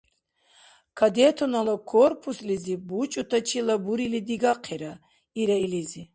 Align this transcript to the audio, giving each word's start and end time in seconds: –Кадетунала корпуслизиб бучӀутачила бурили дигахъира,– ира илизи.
–Кадетунала 0.97 1.75
корпуслизиб 1.91 2.81
бучӀутачила 2.89 3.75
бурили 3.83 4.19
дигахъира,– 4.27 4.93
ира 5.41 5.57
илизи. 5.65 6.01